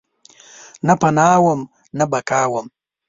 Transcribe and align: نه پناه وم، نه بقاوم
نه 0.87 0.93
پناه 1.01 1.37
وم، 1.43 1.61
نه 1.97 2.05
بقاوم 2.11 2.67